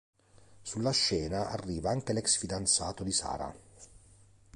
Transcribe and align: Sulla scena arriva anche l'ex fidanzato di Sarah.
Sulla 0.63 0.89
scena 0.93 1.51
arriva 1.51 1.91
anche 1.91 2.11
l'ex 2.11 2.35
fidanzato 2.39 3.03
di 3.03 3.11
Sarah. 3.11 3.53